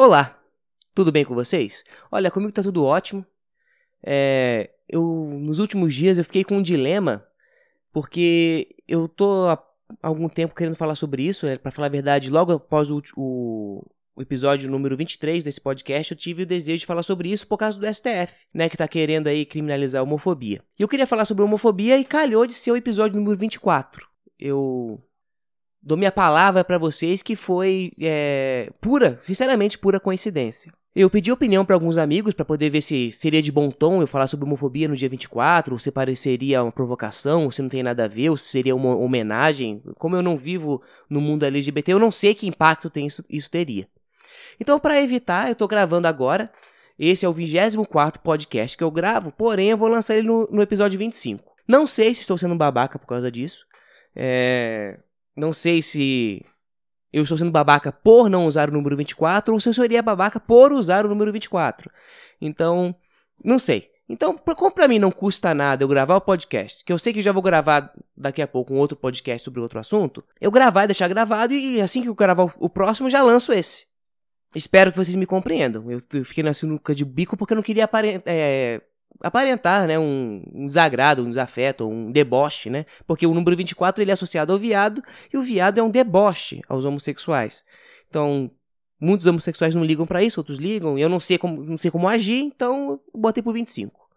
Olá, 0.00 0.40
tudo 0.94 1.10
bem 1.10 1.24
com 1.24 1.34
vocês? 1.34 1.84
Olha, 2.08 2.30
comigo 2.30 2.52
tá 2.52 2.62
tudo 2.62 2.84
ótimo. 2.84 3.26
É, 4.00 4.70
eu 4.88 5.02
nos 5.40 5.58
últimos 5.58 5.92
dias 5.92 6.18
eu 6.18 6.24
fiquei 6.24 6.44
com 6.44 6.58
um 6.58 6.62
dilema 6.62 7.26
porque 7.92 8.76
eu 8.86 9.08
tô 9.08 9.48
há 9.48 9.60
algum 10.00 10.28
tempo 10.28 10.54
querendo 10.54 10.76
falar 10.76 10.94
sobre 10.94 11.24
isso. 11.24 11.48
É, 11.48 11.58
para 11.58 11.72
falar 11.72 11.86
a 11.86 11.90
verdade, 11.90 12.30
logo 12.30 12.52
após 12.52 12.92
o, 12.92 13.02
o, 13.16 13.84
o, 14.14 14.22
episódio 14.22 14.70
número 14.70 14.96
23 14.96 15.42
desse 15.42 15.60
podcast, 15.60 16.12
eu 16.12 16.16
tive 16.16 16.44
o 16.44 16.46
desejo 16.46 16.78
de 16.78 16.86
falar 16.86 17.02
sobre 17.02 17.32
isso 17.32 17.48
por 17.48 17.58
causa 17.58 17.76
do 17.76 17.92
STF, 17.92 18.46
né, 18.54 18.68
que 18.68 18.76
tá 18.76 18.86
querendo 18.86 19.26
aí 19.26 19.44
criminalizar 19.44 19.98
a 19.98 20.04
homofobia. 20.04 20.60
E 20.78 20.82
eu 20.84 20.86
queria 20.86 21.08
falar 21.08 21.24
sobre 21.24 21.42
homofobia 21.42 21.98
e 21.98 22.04
calhou 22.04 22.46
de 22.46 22.54
ser 22.54 22.70
o 22.70 22.76
episódio 22.76 23.16
número 23.16 23.36
24. 23.36 24.06
Eu 24.38 25.02
dou 25.88 25.96
minha 25.96 26.12
palavra 26.12 26.62
para 26.62 26.76
vocês 26.76 27.22
que 27.22 27.34
foi 27.34 27.92
é, 28.00 28.70
pura, 28.80 29.16
sinceramente 29.20 29.78
pura 29.78 29.98
coincidência. 29.98 30.70
Eu 30.94 31.08
pedi 31.08 31.32
opinião 31.32 31.64
para 31.64 31.74
alguns 31.74 31.96
amigos 31.96 32.34
para 32.34 32.44
poder 32.44 32.70
ver 32.70 32.82
se 32.82 33.10
seria 33.12 33.40
de 33.40 33.50
bom 33.50 33.70
tom 33.70 34.00
eu 34.02 34.06
falar 34.06 34.26
sobre 34.26 34.44
homofobia 34.44 34.88
no 34.88 34.96
dia 34.96 35.08
24, 35.08 35.72
ou 35.72 35.78
se 35.78 35.90
pareceria 35.90 36.62
uma 36.62 36.72
provocação, 36.72 37.44
ou 37.44 37.50
se 37.50 37.62
não 37.62 37.68
tem 37.68 37.82
nada 37.82 38.04
a 38.04 38.08
ver, 38.08 38.30
ou 38.30 38.36
se 38.36 38.46
seria 38.46 38.74
uma 38.74 38.96
homenagem. 38.96 39.82
Como 39.96 40.16
eu 40.16 40.22
não 40.22 40.36
vivo 40.36 40.82
no 41.08 41.20
mundo 41.20 41.44
LGBT, 41.44 41.92
eu 41.92 41.98
não 41.98 42.10
sei 42.10 42.34
que 42.34 42.48
impacto 42.48 42.90
tem 42.90 43.06
isso, 43.06 43.24
isso 43.30 43.50
teria. 43.50 43.86
Então, 44.60 44.78
para 44.78 45.00
evitar, 45.00 45.48
eu 45.48 45.54
tô 45.54 45.66
gravando 45.68 46.08
agora. 46.08 46.50
Esse 46.98 47.24
é 47.24 47.28
o 47.28 47.32
24 47.32 48.20
podcast 48.20 48.76
que 48.76 48.82
eu 48.82 48.90
gravo, 48.90 49.30
porém 49.30 49.70
eu 49.70 49.76
vou 49.76 49.88
lançar 49.88 50.16
ele 50.16 50.26
no, 50.26 50.48
no 50.50 50.60
episódio 50.60 50.98
25. 50.98 51.44
Não 51.66 51.86
sei 51.86 52.12
se 52.12 52.22
estou 52.22 52.36
sendo 52.36 52.56
babaca 52.56 52.98
por 52.98 53.06
causa 53.06 53.30
disso. 53.30 53.64
É... 54.16 54.98
Não 55.38 55.52
sei 55.52 55.80
se 55.80 56.44
eu 57.12 57.22
estou 57.22 57.38
sendo 57.38 57.50
babaca 57.50 57.92
por 57.92 58.28
não 58.28 58.46
usar 58.46 58.68
o 58.68 58.72
número 58.72 58.96
24 58.96 59.54
ou 59.54 59.60
se 59.60 59.68
eu 59.68 59.74
seria 59.74 60.02
babaca 60.02 60.40
por 60.40 60.72
usar 60.72 61.06
o 61.06 61.08
número 61.08 61.32
24. 61.32 61.90
Então, 62.40 62.94
não 63.42 63.58
sei. 63.58 63.88
Então, 64.08 64.36
como 64.36 64.70
para 64.70 64.88
mim 64.88 64.98
não 64.98 65.10
custa 65.10 65.54
nada 65.54 65.84
eu 65.84 65.88
gravar 65.88 66.16
o 66.16 66.20
podcast, 66.20 66.82
que 66.82 66.92
eu 66.92 66.98
sei 66.98 67.12
que 67.12 67.22
já 67.22 67.30
vou 67.30 67.42
gravar 67.42 67.92
daqui 68.16 68.40
a 68.40 68.48
pouco 68.48 68.74
um 68.74 68.78
outro 68.78 68.96
podcast 68.96 69.44
sobre 69.44 69.60
outro 69.60 69.78
assunto, 69.78 70.24
eu 70.40 70.50
gravar 70.50 70.84
e 70.84 70.86
deixar 70.88 71.08
gravado 71.08 71.52
e 71.54 71.80
assim 71.80 72.02
que 72.02 72.08
eu 72.08 72.14
gravar 72.14 72.52
o 72.58 72.68
próximo 72.70 73.08
já 73.08 73.22
lanço 73.22 73.52
esse. 73.52 73.86
Espero 74.56 74.90
que 74.90 74.96
vocês 74.96 75.14
me 75.14 75.26
compreendam. 75.26 75.84
Eu 75.90 76.24
fiquei 76.24 76.42
na 76.42 76.54
sinuca 76.54 76.94
de 76.94 77.04
bico 77.04 77.36
porque 77.36 77.52
eu 77.52 77.56
não 77.56 77.62
queria 77.62 77.88
é, 78.24 78.80
aparentar, 79.20 79.86
né, 79.86 79.98
um, 79.98 80.42
um, 80.52 80.66
desagrado, 80.66 81.24
um 81.24 81.28
desafeto, 81.28 81.88
um 81.88 82.10
deboche, 82.10 82.70
né? 82.70 82.86
Porque 83.06 83.26
o 83.26 83.34
número 83.34 83.56
24 83.56 84.02
ele 84.02 84.10
é 84.10 84.14
associado 84.14 84.52
ao 84.52 84.58
viado 84.58 85.02
e 85.32 85.36
o 85.36 85.42
viado 85.42 85.78
é 85.78 85.82
um 85.82 85.90
deboche 85.90 86.62
aos 86.68 86.84
homossexuais. 86.84 87.64
Então, 88.08 88.50
muitos 89.00 89.26
homossexuais 89.26 89.74
não 89.74 89.84
ligam 89.84 90.06
para 90.06 90.22
isso, 90.22 90.40
outros 90.40 90.58
ligam, 90.58 90.98
e 90.98 91.02
eu 91.02 91.08
não 91.08 91.20
sei 91.20 91.38
como, 91.38 91.62
não 91.62 91.78
sei 91.78 91.90
como 91.90 92.08
agir, 92.08 92.40
então 92.40 93.00
botei 93.14 93.42
por 93.42 93.52
25. 93.52 94.08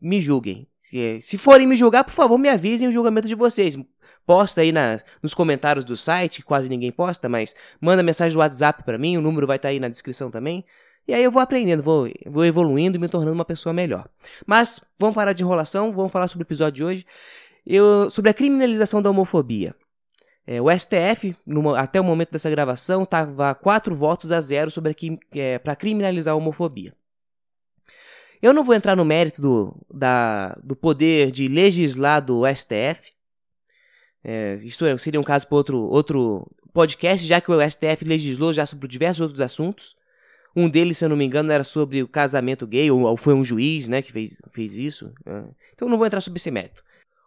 Me 0.00 0.20
julguem. 0.20 0.66
Se, 0.80 1.20
se 1.20 1.38
forem 1.38 1.66
me 1.66 1.76
julgar, 1.76 2.04
por 2.04 2.12
favor, 2.12 2.36
me 2.38 2.48
avisem 2.48 2.88
o 2.88 2.92
julgamento 2.92 3.28
de 3.28 3.34
vocês. 3.34 3.78
Posta 4.26 4.62
aí 4.62 4.72
nas, 4.72 5.04
nos 5.22 5.34
comentários 5.34 5.84
do 5.84 5.96
site, 5.96 6.42
quase 6.42 6.68
ninguém 6.68 6.90
posta, 6.90 7.28
mas 7.28 7.54
manda 7.80 8.02
mensagem 8.02 8.34
do 8.34 8.40
WhatsApp 8.40 8.82
para 8.82 8.98
mim, 8.98 9.16
o 9.16 9.20
número 9.20 9.46
vai 9.46 9.56
estar 9.56 9.68
tá 9.68 9.72
aí 9.72 9.78
na 9.78 9.88
descrição 9.88 10.30
também. 10.30 10.64
E 11.06 11.12
aí 11.12 11.22
eu 11.22 11.30
vou 11.30 11.42
aprendendo, 11.42 11.82
vou, 11.82 12.10
vou 12.26 12.44
evoluindo 12.44 12.96
e 12.96 13.00
me 13.00 13.08
tornando 13.08 13.34
uma 13.34 13.44
pessoa 13.44 13.72
melhor. 13.72 14.08
Mas 14.46 14.80
vamos 14.98 15.14
parar 15.14 15.32
de 15.32 15.42
enrolação, 15.42 15.92
vamos 15.92 16.10
falar 16.10 16.28
sobre 16.28 16.44
o 16.44 16.46
episódio 16.46 16.72
de 16.72 16.84
hoje. 16.84 17.06
Eu, 17.66 18.08
sobre 18.10 18.30
a 18.30 18.34
criminalização 18.34 19.02
da 19.02 19.10
homofobia. 19.10 19.74
É, 20.46 20.60
o 20.60 20.70
STF, 20.70 21.34
numa, 21.46 21.78
até 21.78 22.00
o 22.00 22.04
momento 22.04 22.32
dessa 22.32 22.50
gravação, 22.50 23.02
estava 23.02 23.54
quatro 23.54 23.94
votos 23.94 24.30
a 24.30 24.40
zero 24.40 24.70
é, 25.32 25.58
para 25.58 25.74
criminalizar 25.74 26.34
a 26.34 26.36
homofobia. 26.36 26.92
Eu 28.42 28.52
não 28.52 28.62
vou 28.62 28.74
entrar 28.74 28.94
no 28.94 29.06
mérito 29.06 29.40
do, 29.40 29.74
da, 29.90 30.54
do 30.62 30.76
poder 30.76 31.30
de 31.30 31.48
legislar 31.48 32.22
do 32.22 32.42
STF. 32.46 33.12
É, 34.22 34.58
é, 34.62 34.98
seria 34.98 35.20
um 35.20 35.24
caso 35.24 35.46
para 35.46 35.56
outro, 35.56 35.80
outro 35.80 36.50
podcast, 36.72 37.26
já 37.26 37.40
que 37.40 37.50
o 37.50 37.70
STF 37.70 38.04
legislou 38.04 38.52
já 38.52 38.66
sobre 38.66 38.86
diversos 38.86 39.22
outros 39.22 39.40
assuntos. 39.40 39.96
Um 40.56 40.68
deles, 40.68 40.98
se 40.98 41.04
eu 41.04 41.08
não 41.08 41.16
me 41.16 41.24
engano, 41.24 41.50
era 41.50 41.64
sobre 41.64 42.02
o 42.02 42.08
casamento 42.08 42.66
gay, 42.66 42.90
ou, 42.90 43.16
foi 43.16 43.34
um 43.34 43.42
juiz 43.42 43.88
né, 43.88 44.00
que 44.00 44.12
fez, 44.12 44.40
fez 44.52 44.76
isso. 44.76 45.12
Né? 45.24 45.44
Então 45.74 45.88
não 45.88 45.98
vou 45.98 46.06
entrar 46.06 46.20
sobre 46.20 46.38
esse 46.38 46.50
mérito. 46.50 46.82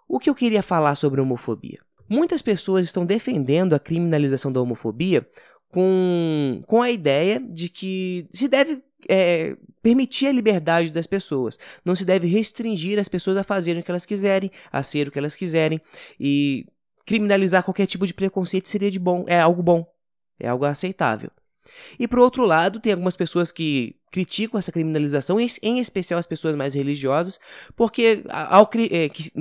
O 0.08 0.20
que 0.20 0.30
eu 0.30 0.36
queria 0.36 0.64
falar 0.64 0.96
sobre 0.96 1.20
homofobia? 1.20 1.80
Muitas 2.08 2.42
pessoas 2.42 2.86
estão 2.86 3.06
defendendo 3.06 3.74
a 3.74 3.80
criminalização 3.80 4.52
da 4.52 4.62
homofobia 4.62 5.28
com, 5.70 6.64
com 6.66 6.82
a 6.82 6.90
ideia 6.90 7.40
de 7.40 7.68
que 7.68 8.28
se 8.32 8.48
deve 8.48 8.82
é, 9.10 9.58
permitir 9.82 10.28
a 10.28 10.32
liberdade 10.32 10.92
das 10.92 11.06
pessoas. 11.06 11.60
Não 11.84 11.96
se 11.96 12.06
deve 12.06 12.28
restringir 12.28 12.98
as 12.98 13.10
pessoas 13.10 13.38
a 13.38 13.44
fazerem 13.44 13.82
o 13.82 13.84
que 13.84 13.92
elas 13.92 14.06
quiserem, 14.06 14.50
a 14.72 14.82
ser 14.82 15.08
o 15.08 15.12
que 15.12 15.20
elas 15.20 15.36
quiserem. 15.36 15.80
E 16.20 16.66
criminalizar 17.06 17.64
qualquer 17.64 17.86
tipo 17.86 18.08
de 18.08 18.14
preconceito 18.14 18.70
seria 18.70 18.92
de 18.92 19.00
bom, 19.00 19.26
é 19.28 19.40
algo 19.40 19.62
bom, 19.62 19.86
é 20.40 20.48
algo 20.48 20.66
aceitável. 20.66 21.32
E 22.00 22.08
por 22.08 22.20
outro 22.20 22.46
lado, 22.46 22.80
tem 22.80 22.94
algumas 22.94 23.16
pessoas 23.16 23.52
que 23.52 23.96
criticam 24.12 24.58
essa 24.58 24.72
criminalização, 24.72 25.38
em 25.40 25.80
especial 25.80 26.18
as 26.18 26.26
pessoas 26.26 26.56
mais 26.56 26.74
religiosas, 26.74 27.40
porque 27.76 28.24
ao, 28.30 28.70
é, 28.90 29.10
que, 29.10 29.32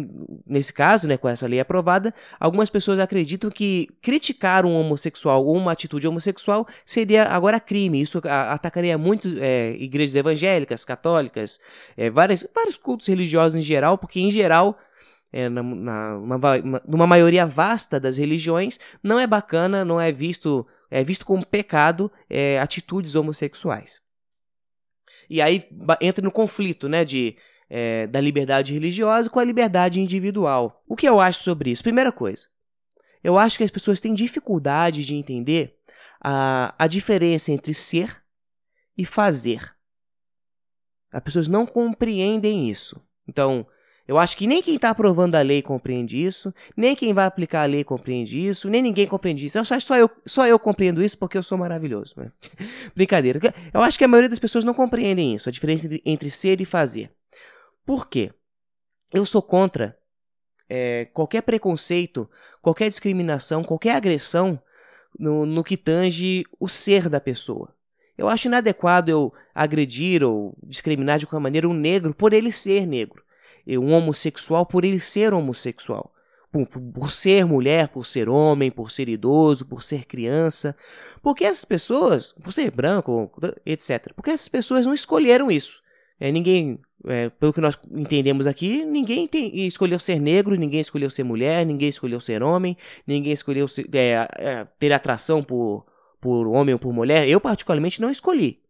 nesse 0.46 0.72
caso, 0.72 1.06
né, 1.06 1.16
com 1.16 1.28
essa 1.28 1.46
lei 1.46 1.60
aprovada, 1.60 2.12
algumas 2.38 2.68
pessoas 2.68 2.98
acreditam 2.98 3.48
que 3.48 3.88
criticar 4.02 4.66
um 4.66 4.74
homossexual 4.74 5.44
ou 5.44 5.56
uma 5.56 5.72
atitude 5.72 6.06
homossexual 6.08 6.66
seria 6.84 7.24
agora 7.24 7.60
crime. 7.60 8.00
Isso 8.00 8.20
atacaria 8.24 8.98
muito 8.98 9.28
é, 9.38 9.76
igrejas 9.78 10.16
evangélicas, 10.16 10.84
católicas, 10.84 11.60
é, 11.96 12.10
várias, 12.10 12.46
vários 12.54 12.76
cultos 12.76 13.06
religiosos 13.06 13.56
em 13.56 13.62
geral, 13.62 13.96
porque 13.96 14.20
em 14.20 14.30
geral 14.30 14.76
é, 15.32 15.48
na, 15.48 15.62
na 15.62 16.16
uma, 16.16 16.82
numa 16.86 17.06
maioria 17.06 17.46
vasta 17.46 18.00
das 18.00 18.16
religiões, 18.16 18.78
não 19.02 19.18
é 19.18 19.26
bacana, 19.26 19.84
não 19.84 20.00
é 20.00 20.10
visto 20.10 20.66
é 20.90 21.02
visto 21.02 21.24
como 21.24 21.44
pecado 21.44 22.10
é, 22.28 22.58
atitudes 22.58 23.14
homossexuais. 23.14 24.00
E 25.28 25.42
aí 25.42 25.68
entra 26.00 26.24
no 26.24 26.30
conflito 26.30 26.88
né, 26.88 27.04
de, 27.04 27.36
é, 27.68 28.06
da 28.06 28.20
liberdade 28.20 28.72
religiosa 28.72 29.28
com 29.28 29.40
a 29.40 29.44
liberdade 29.44 30.00
individual. 30.00 30.82
O 30.86 30.96
que 30.96 31.08
eu 31.08 31.20
acho 31.20 31.42
sobre 31.42 31.70
isso? 31.70 31.82
Primeira 31.82 32.12
coisa, 32.12 32.48
eu 33.22 33.38
acho 33.38 33.58
que 33.58 33.64
as 33.64 33.70
pessoas 33.70 34.00
têm 34.00 34.14
dificuldade 34.14 35.04
de 35.04 35.14
entender 35.14 35.76
a, 36.20 36.74
a 36.78 36.86
diferença 36.86 37.52
entre 37.52 37.74
ser 37.74 38.22
e 38.96 39.04
fazer. 39.04 39.74
As 41.12 41.22
pessoas 41.22 41.48
não 41.48 41.66
compreendem 41.66 42.68
isso. 42.68 43.00
Então, 43.26 43.66
eu 44.08 44.18
acho 44.18 44.36
que 44.36 44.46
nem 44.46 44.62
quem 44.62 44.76
está 44.76 44.90
aprovando 44.90 45.34
a 45.34 45.42
lei 45.42 45.60
compreende 45.60 46.22
isso, 46.22 46.54
nem 46.76 46.94
quem 46.94 47.12
vai 47.12 47.26
aplicar 47.26 47.62
a 47.62 47.66
lei 47.66 47.82
compreende 47.82 48.38
isso, 48.38 48.68
nem 48.68 48.80
ninguém 48.80 49.06
compreende 49.06 49.46
isso. 49.46 49.58
Eu 49.58 49.62
acho 49.62 49.74
que 49.74 49.80
só 49.80 49.96
eu, 49.96 50.10
só 50.24 50.46
eu 50.46 50.58
compreendo 50.60 51.02
isso 51.02 51.18
porque 51.18 51.36
eu 51.36 51.42
sou 51.42 51.58
maravilhoso. 51.58 52.14
Né? 52.16 52.30
Brincadeira. 52.94 53.40
Eu 53.74 53.82
acho 53.82 53.98
que 53.98 54.04
a 54.04 54.08
maioria 54.08 54.28
das 54.28 54.38
pessoas 54.38 54.64
não 54.64 54.74
compreendem 54.74 55.34
isso, 55.34 55.48
a 55.48 55.52
diferença 55.52 55.86
entre, 55.86 56.02
entre 56.04 56.30
ser 56.30 56.60
e 56.60 56.64
fazer. 56.64 57.10
Por 57.84 58.08
quê? 58.08 58.32
Eu 59.12 59.26
sou 59.26 59.42
contra 59.42 59.98
é, 60.68 61.06
qualquer 61.06 61.42
preconceito, 61.42 62.30
qualquer 62.62 62.88
discriminação, 62.88 63.64
qualquer 63.64 63.96
agressão 63.96 64.60
no, 65.18 65.44
no 65.44 65.64
que 65.64 65.76
tange 65.76 66.44
o 66.60 66.68
ser 66.68 67.08
da 67.08 67.20
pessoa. 67.20 67.74
Eu 68.16 68.28
acho 68.28 68.46
inadequado 68.46 69.10
eu 69.10 69.32
agredir 69.52 70.22
ou 70.22 70.56
discriminar 70.62 71.18
de 71.18 71.26
qualquer 71.26 71.42
maneira 71.42 71.68
um 71.68 71.74
negro 71.74 72.14
por 72.14 72.32
ele 72.32 72.52
ser 72.52 72.86
negro 72.86 73.25
um 73.68 73.92
homossexual 73.92 74.64
por 74.64 74.84
ele 74.84 75.00
ser 75.00 75.34
homossexual. 75.34 76.12
Por, 76.52 76.66
por, 76.66 77.12
ser 77.12 77.44
mulher, 77.44 77.88
por 77.88 78.06
ser 78.06 78.28
homem, 78.28 78.70
por 78.70 78.90
ser 78.90 79.08
idoso, 79.08 79.66
por 79.66 79.82
ser 79.82 80.06
criança. 80.06 80.74
Porque 81.20 81.44
essas 81.44 81.64
pessoas, 81.64 82.32
por 82.32 82.52
ser 82.52 82.70
branco, 82.70 83.30
etc. 83.66 84.12
Porque 84.14 84.30
essas 84.30 84.48
pessoas 84.48 84.86
não 84.86 84.94
escolheram 84.94 85.50
isso. 85.50 85.82
É, 86.18 86.32
ninguém, 86.32 86.78
é, 87.06 87.28
pelo 87.28 87.52
que 87.52 87.60
nós 87.60 87.78
entendemos 87.90 88.46
aqui, 88.46 88.84
ninguém 88.84 89.26
tem, 89.26 89.54
escolheu 89.66 89.98
ser 90.00 90.18
negro, 90.18 90.56
ninguém 90.56 90.80
escolheu 90.80 91.10
ser 91.10 91.24
mulher, 91.24 91.66
ninguém 91.66 91.88
escolheu 91.88 92.20
ser 92.20 92.42
homem, 92.42 92.76
ninguém 93.06 93.32
escolheu 93.32 93.68
ser, 93.68 93.86
é, 93.92 94.28
é, 94.38 94.66
ter 94.78 94.92
atração 94.92 95.42
por, 95.42 95.84
por 96.20 96.46
homem 96.46 96.72
ou 96.72 96.78
por 96.78 96.92
mulher. 96.92 97.28
Eu, 97.28 97.40
particularmente, 97.40 98.00
não 98.00 98.10
escolhi. 98.10 98.60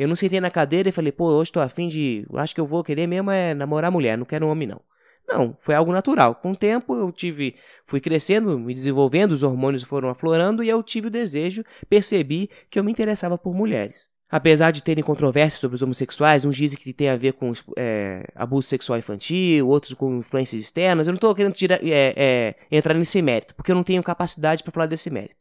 Eu 0.00 0.08
não 0.08 0.16
sentei 0.16 0.40
na 0.40 0.50
cadeira 0.50 0.88
e 0.88 0.92
falei, 0.92 1.12
pô, 1.12 1.26
hoje 1.26 1.52
tô 1.52 1.60
afim 1.60 1.86
de. 1.86 2.26
Acho 2.32 2.54
que 2.54 2.60
eu 2.60 2.64
vou 2.64 2.82
querer 2.82 3.06
mesmo 3.06 3.30
é 3.30 3.52
namorar 3.52 3.90
mulher, 3.90 4.16
não 4.16 4.24
quero 4.24 4.48
homem, 4.48 4.66
não. 4.66 4.80
Não, 5.28 5.54
foi 5.60 5.74
algo 5.74 5.92
natural. 5.92 6.36
Com 6.36 6.52
o 6.52 6.56
tempo 6.56 6.96
eu 6.96 7.12
tive, 7.12 7.54
fui 7.84 8.00
crescendo, 8.00 8.58
me 8.58 8.72
desenvolvendo, 8.72 9.32
os 9.32 9.42
hormônios 9.42 9.82
foram 9.82 10.08
aflorando 10.08 10.64
e 10.64 10.70
eu 10.70 10.82
tive 10.82 11.08
o 11.08 11.10
desejo, 11.10 11.62
percebi 11.86 12.48
que 12.70 12.78
eu 12.78 12.82
me 12.82 12.90
interessava 12.90 13.36
por 13.36 13.54
mulheres. 13.54 14.08
Apesar 14.30 14.70
de 14.70 14.82
terem 14.82 15.04
controvérsias 15.04 15.60
sobre 15.60 15.74
os 15.74 15.82
homossexuais, 15.82 16.46
uns 16.46 16.56
dizem 16.56 16.78
que 16.78 16.94
tem 16.94 17.10
a 17.10 17.16
ver 17.16 17.34
com 17.34 17.52
é, 17.76 18.26
abuso 18.34 18.68
sexual 18.68 18.98
infantil, 18.98 19.68
outros 19.68 19.92
com 19.92 20.16
influências 20.16 20.62
externas, 20.62 21.08
eu 21.08 21.12
não 21.12 21.16
estou 21.16 21.34
querendo 21.34 21.52
tirar, 21.52 21.78
é, 21.84 22.14
é, 22.16 22.54
entrar 22.72 22.94
nesse 22.94 23.20
mérito, 23.20 23.54
porque 23.54 23.70
eu 23.70 23.76
não 23.76 23.82
tenho 23.82 24.02
capacidade 24.02 24.62
para 24.62 24.72
falar 24.72 24.86
desse 24.86 25.10
mérito. 25.10 25.36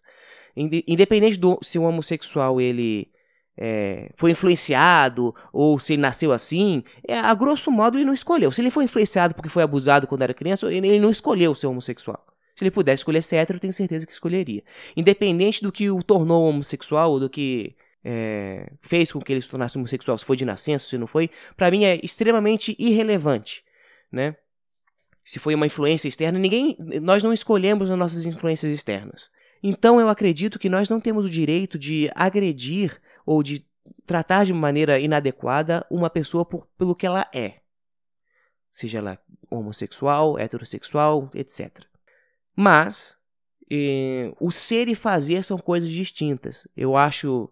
Independente 0.54 1.40
do 1.40 1.58
se 1.62 1.80
o 1.80 1.84
homossexual 1.84 2.60
ele 2.60 3.10
é, 3.62 4.10
foi 4.16 4.32
influenciado 4.32 5.36
ou 5.52 5.78
se 5.78 5.94
ele 5.94 6.02
nasceu 6.02 6.32
assim, 6.32 6.82
é, 7.06 7.20
a 7.20 7.34
grosso 7.34 7.70
modo 7.70 7.98
ele 7.98 8.06
não 8.06 8.14
escolheu. 8.14 8.54
Se 8.54 8.62
ele 8.62 8.72
foi 8.72 8.86
influenciado 8.86 9.36
porque 9.36 9.50
foi 9.50 9.62
abusado 9.62 10.08
quando 10.08 10.22
era 10.22 10.34
criança, 10.34 10.72
ele 10.72 10.98
não 10.98 11.10
escolheu 11.10 11.54
ser 11.54 11.68
homossexual. 11.68 12.26
Se 12.56 12.64
ele 12.64 12.72
pudesse 12.72 13.02
escolher 13.02 13.22
ser 13.22 13.36
hétero, 13.36 13.58
eu 13.58 13.62
tenho 13.62 13.74
certeza 13.74 14.06
que 14.06 14.14
escolheria. 14.14 14.64
Independente 14.96 15.62
do 15.62 15.74
que 15.74 15.90
o 15.90 16.02
tornou 16.02 16.48
homossexual 16.48 17.12
ou 17.12 17.20
do 17.20 17.30
que 17.30 17.76
é, 18.04 18.72
fez 18.82 19.12
com 19.12 19.20
que 19.20 19.34
ele 19.34 19.42
se 19.42 19.50
tornasse 19.50 19.78
homossexual, 19.78 20.18
se 20.18 20.24
foi 20.24 20.38
de 20.38 20.46
nascença, 20.46 20.88
se 20.88 20.98
não 20.98 21.08
foi, 21.08 21.30
para 21.58 21.70
mim 21.70 21.84
é 21.84 22.00
extremamente 22.02 22.76
irrelevante, 22.80 23.64
né? 24.10 24.36
Se 25.24 25.38
foi 25.38 25.54
uma 25.54 25.66
influência 25.66 26.08
externa, 26.08 26.40
ninguém, 26.40 26.78
nós 27.02 27.22
não 27.22 27.34
escolhemos 27.34 27.92
as 27.92 28.00
nossas 28.00 28.26
influências 28.26 28.72
externas. 28.72 29.30
Então 29.62 30.00
eu 30.00 30.08
acredito 30.08 30.58
que 30.58 30.70
nós 30.70 30.88
não 30.88 31.00
temos 31.00 31.26
o 31.26 31.30
direito 31.30 31.78
de 31.78 32.10
agredir 32.16 33.00
ou 33.30 33.44
de 33.44 33.64
tratar 34.08 34.44
de 34.44 34.52
maneira 34.52 35.00
inadequada 35.00 35.86
uma 35.88 36.10
pessoa 36.10 36.44
por, 36.44 36.66
pelo 36.76 36.96
que 36.96 37.06
ela 37.06 37.30
é. 37.32 37.60
Seja 38.72 38.98
ela 38.98 39.20
homossexual, 39.52 40.40
heterossexual, 40.40 41.30
etc. 41.36 41.86
Mas 42.56 43.20
eh, 43.70 44.34
o 44.40 44.50
ser 44.50 44.88
e 44.88 44.96
fazer 44.96 45.44
são 45.44 45.60
coisas 45.60 45.92
distintas. 45.92 46.68
Eu 46.76 46.98
acho 46.98 47.52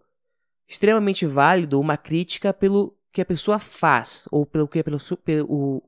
extremamente 0.66 1.24
válido 1.24 1.78
uma 1.78 1.96
crítica 1.96 2.52
pelo 2.52 2.98
que 3.12 3.20
a 3.20 3.24
pessoa 3.24 3.60
faz 3.60 4.26
ou 4.32 4.44
pelo 4.44 4.66
que 4.66 4.82
pelo, 4.82 5.82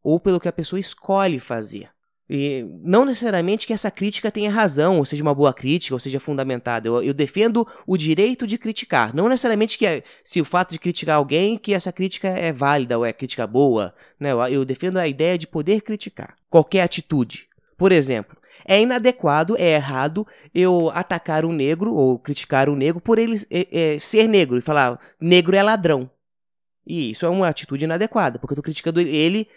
ou 0.00 0.20
pelo 0.20 0.38
que 0.38 0.48
a 0.48 0.52
pessoa 0.52 0.78
escolhe 0.78 1.40
fazer. 1.40 1.90
E 2.28 2.64
não 2.82 3.04
necessariamente 3.04 3.66
que 3.66 3.72
essa 3.72 3.90
crítica 3.90 4.30
tenha 4.30 4.50
razão, 4.50 4.98
ou 4.98 5.04
seja 5.04 5.22
uma 5.22 5.34
boa 5.34 5.52
crítica, 5.52 5.94
ou 5.94 5.98
seja 5.98 6.18
fundamentada. 6.18 6.88
Eu, 6.88 7.02
eu 7.02 7.12
defendo 7.12 7.66
o 7.86 7.96
direito 7.96 8.46
de 8.46 8.56
criticar. 8.56 9.14
Não 9.14 9.28
necessariamente 9.28 9.76
que 9.76 10.02
se 10.22 10.40
o 10.40 10.44
fato 10.44 10.72
de 10.72 10.78
criticar 10.78 11.16
alguém, 11.16 11.58
que 11.58 11.74
essa 11.74 11.92
crítica 11.92 12.28
é 12.28 12.50
válida 12.50 12.96
ou 12.96 13.04
é 13.04 13.12
crítica 13.12 13.46
boa. 13.46 13.94
Né? 14.18 14.32
Eu, 14.32 14.40
eu 14.46 14.64
defendo 14.64 14.96
a 14.98 15.06
ideia 15.06 15.36
de 15.36 15.46
poder 15.46 15.82
criticar 15.82 16.34
qualquer 16.48 16.80
atitude. 16.80 17.48
Por 17.76 17.92
exemplo, 17.92 18.36
é 18.64 18.80
inadequado, 18.80 19.56
é 19.58 19.74
errado 19.74 20.26
eu 20.54 20.90
atacar 20.90 21.44
um 21.44 21.52
negro 21.52 21.94
ou 21.94 22.18
criticar 22.18 22.70
um 22.70 22.74
negro 22.76 23.00
por 23.00 23.18
ele 23.18 23.36
é, 23.50 23.94
é, 23.94 23.98
ser 23.98 24.26
negro 24.26 24.56
e 24.56 24.62
falar 24.62 24.98
negro 25.20 25.54
é 25.54 25.62
ladrão. 25.62 26.10
E 26.86 27.10
isso 27.10 27.24
é 27.24 27.28
uma 27.28 27.48
atitude 27.48 27.84
inadequada, 27.84 28.38
porque 28.38 28.52
eu 28.52 28.56
estou 28.56 28.64
criticando 28.64 29.00
ele 29.00 29.48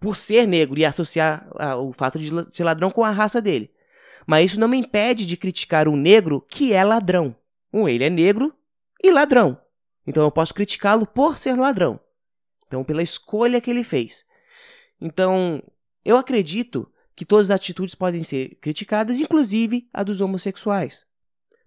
por 0.00 0.16
ser 0.16 0.48
negro 0.48 0.78
e 0.78 0.84
associar 0.84 1.46
ah, 1.56 1.76
o 1.76 1.92
fato 1.92 2.18
de 2.18 2.30
ser 2.50 2.64
ladrão 2.64 2.90
com 2.90 3.04
a 3.04 3.10
raça 3.10 3.40
dele. 3.40 3.70
Mas 4.26 4.46
isso 4.46 4.60
não 4.60 4.66
me 4.66 4.78
impede 4.78 5.26
de 5.26 5.36
criticar 5.36 5.86
um 5.86 5.96
negro 5.96 6.44
que 6.48 6.72
é 6.72 6.82
ladrão. 6.82 7.36
Um, 7.72 7.86
ele 7.88 8.04
é 8.04 8.10
negro 8.10 8.54
e 9.02 9.10
ladrão. 9.10 9.60
Então 10.06 10.22
eu 10.24 10.30
posso 10.30 10.54
criticá-lo 10.54 11.06
por 11.06 11.38
ser 11.38 11.54
ladrão. 11.54 12.00
Então, 12.66 12.84
pela 12.84 13.02
escolha 13.02 13.60
que 13.60 13.68
ele 13.68 13.82
fez. 13.82 14.24
Então, 15.00 15.60
eu 16.04 16.16
acredito 16.16 16.90
que 17.16 17.24
todas 17.24 17.50
as 17.50 17.56
atitudes 17.56 17.96
podem 17.96 18.22
ser 18.22 18.56
criticadas, 18.60 19.18
inclusive 19.18 19.88
a 19.92 20.04
dos 20.04 20.20
homossexuais. 20.20 21.04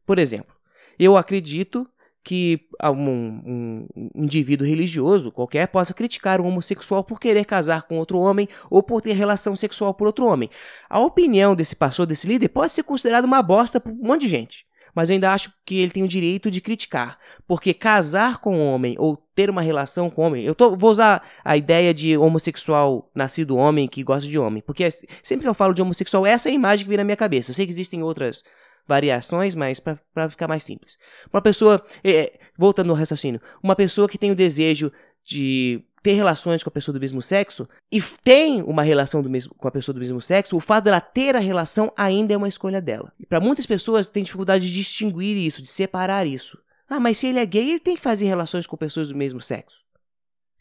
Por 0.06 0.18
exemplo, 0.18 0.56
eu 0.98 1.18
acredito 1.18 1.90
que 2.24 2.62
um, 2.82 3.88
um, 3.96 4.12
indivíduo 4.16 4.66
religioso 4.66 5.32
qualquer 5.32 5.68
possa 5.68 5.94
criticar 5.94 6.40
um 6.40 6.48
homossexual 6.48 7.04
por 7.04 7.20
querer 7.20 7.46
casar 7.46 7.84
com 7.84 7.98
outro 7.98 8.18
homem 8.18 8.48
ou 8.70 8.82
por 8.82 9.02
ter 9.02 9.14
relação 9.14 9.56
sexual 9.56 9.94
por 9.94 10.08
outro 10.08 10.26
homem. 10.26 10.50
A 10.90 11.00
opinião 11.00 11.56
desse 11.56 11.76
pastor, 11.76 12.06
desse 12.06 12.28
líder, 12.28 12.50
pode 12.50 12.72
ser 12.72 12.84
considerada 12.84 13.28
uma 13.28 13.42
bosta 13.42 13.80
por 13.80 13.92
um 13.92 13.96
monte 13.96 14.22
de 14.22 14.30
gente. 14.30 14.66
Mas 14.96 15.10
eu 15.10 15.16
ainda 15.16 15.34
acho 15.34 15.52
que 15.66 15.78
ele 15.78 15.92
tem 15.92 16.04
o 16.04 16.08
direito 16.08 16.52
de 16.52 16.62
criticar. 16.62 17.18
Porque 17.48 17.74
casar 17.74 18.40
com 18.40 18.56
um 18.56 18.74
homem 18.74 18.96
ou 19.00 19.18
ter 19.34 19.50
uma 19.50 19.62
relação 19.62 20.10
com 20.10 20.22
um 20.22 20.26
homem. 20.26 20.46
Eu 20.46 20.54
tô, 20.54 20.76
vou 20.76 20.92
usar 20.92 21.28
a 21.44 21.58
ideia 21.58 21.94
de 21.94 22.16
homossexual 22.16 23.10
nascido 23.16 23.58
homem 23.58 23.88
que 23.88 24.04
gosta 24.04 24.30
de 24.30 24.38
homem. 24.38 24.62
Porque 24.62 24.88
sempre 25.24 25.44
que 25.44 25.50
eu 25.50 25.54
falo 25.56 25.74
de 25.74 25.82
homossexual, 25.82 26.26
essa 26.26 26.48
é 26.48 26.52
a 26.52 26.56
imagem 26.56 26.86
que 26.86 26.90
vem 26.90 26.98
na 26.98 27.04
minha 27.04 27.18
cabeça. 27.18 27.50
Eu 27.50 27.56
sei 27.56 27.66
que 27.66 27.72
existem 27.72 28.04
outras 28.04 28.44
variações, 28.88 29.56
mas 29.56 29.80
para 29.80 30.30
ficar 30.30 30.48
mais 30.48 30.64
simples. 30.64 30.98
Uma 31.32 31.42
pessoa, 31.42 31.84
é, 32.04 32.40
voltando 32.58 32.92
ao 32.92 32.96
raciocínio, 32.96 33.42
uma 33.62 33.76
pessoa 33.76 34.08
que 34.08 34.18
tem 34.18 34.32
o 34.32 34.36
desejo 34.36 34.92
de 35.24 35.84
ter 36.02 36.14
relações 36.14 36.62
com 36.62 36.70
a 36.70 36.72
pessoa 36.72 36.92
do 36.94 37.00
mesmo 37.00 37.22
sexo 37.22 37.68
e 37.90 38.02
tem 38.24 38.62
uma 38.62 38.84
relação 38.84 39.24
mesmo, 39.24 39.56
com 39.56 39.68
a 39.70 39.72
pessoa 39.72 39.94
do 39.94 40.02
mesmo 40.02 40.20
sexo, 40.20 40.58
o 40.58 40.60
fato 40.60 40.84
dela 40.84 41.00
ter 41.00 41.34
a 41.34 41.40
relação 41.40 41.94
ainda 41.96 42.34
é 42.34 42.38
uma 42.38 42.50
escolha 42.50 42.82
dela. 42.82 43.14
E 43.18 43.26
para 43.26 43.40
muitas 43.40 43.66
pessoas 43.66 44.10
tem 44.10 44.22
dificuldade 44.22 44.68
de 44.68 44.74
distinguir 44.74 45.38
isso, 45.38 45.62
de 45.62 45.70
separar 45.70 46.28
isso. 46.28 46.58
Ah, 46.90 47.00
mas 47.00 47.18
se 47.18 47.28
ele 47.28 47.40
é 47.40 47.46
gay, 47.46 47.70
ele 47.70 47.80
tem 47.80 47.96
que 47.96 48.02
fazer 48.02 48.26
relações 48.26 48.68
com 48.68 48.76
pessoas 48.76 49.08
do 49.08 49.16
mesmo 49.16 49.40
sexo. 49.40 49.86